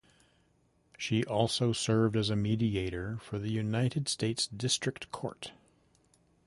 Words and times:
She 0.97 1.23
also 1.25 1.73
served 1.73 2.15
as 2.17 2.31
a 2.31 2.35
mediator 2.35 3.17
for 3.19 3.37
the 3.37 3.51
United 3.51 4.09
States 4.09 4.47
District 4.47 5.11
Court. 5.11 5.51